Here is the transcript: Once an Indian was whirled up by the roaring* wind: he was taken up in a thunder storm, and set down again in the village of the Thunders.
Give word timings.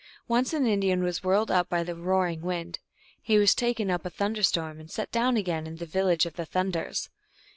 Once 0.27 0.51
an 0.51 0.65
Indian 0.65 1.03
was 1.03 1.23
whirled 1.23 1.51
up 1.51 1.69
by 1.69 1.83
the 1.83 1.93
roaring* 1.93 2.41
wind: 2.41 2.79
he 3.21 3.37
was 3.37 3.53
taken 3.53 3.91
up 3.91 4.01
in 4.01 4.07
a 4.07 4.09
thunder 4.09 4.41
storm, 4.41 4.79
and 4.79 4.89
set 4.89 5.11
down 5.11 5.37
again 5.37 5.67
in 5.67 5.75
the 5.75 5.85
village 5.85 6.25
of 6.25 6.33
the 6.37 6.45
Thunders. 6.47 7.11